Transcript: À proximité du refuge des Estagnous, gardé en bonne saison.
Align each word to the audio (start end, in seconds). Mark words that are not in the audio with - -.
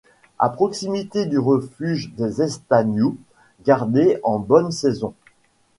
À 0.39 0.49
proximité 0.49 1.27
du 1.27 1.37
refuge 1.37 2.11
des 2.15 2.41
Estagnous, 2.41 3.17
gardé 3.63 4.17
en 4.23 4.39
bonne 4.39 4.71
saison. 4.71 5.13